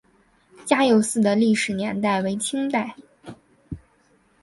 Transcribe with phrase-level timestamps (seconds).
[0.65, 2.95] 嘉佑寺的历史年代为清代。